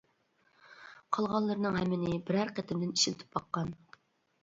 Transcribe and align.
قالغانلىرىنىڭ 1.17 1.79
ھەممىنى 1.83 2.19
بىرەر 2.33 2.57
قېتىمدىن 2.59 2.99
ئىشلىتىپ 2.99 3.41
باققان. 3.41 3.75